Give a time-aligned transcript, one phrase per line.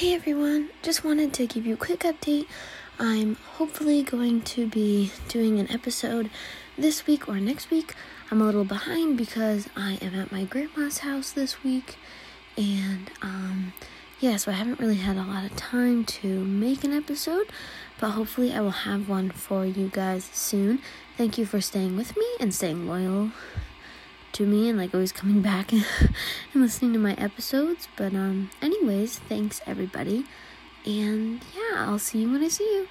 [0.00, 2.46] Hey everyone, just wanted to give you a quick update.
[2.98, 6.30] I'm hopefully going to be doing an episode
[6.78, 7.94] this week or next week.
[8.30, 11.96] I'm a little behind because I am at my grandma's house this week,
[12.56, 13.74] and um,
[14.20, 17.48] yeah, so I haven't really had a lot of time to make an episode,
[18.00, 20.78] but hopefully I will have one for you guys soon.
[21.18, 23.32] Thank you for staying with me and staying loyal
[24.32, 25.84] to me and like always coming back and
[26.54, 27.88] listening to my episodes.
[27.96, 30.26] But um anyways, thanks everybody.
[30.86, 32.88] And yeah, I'll see you when I see you.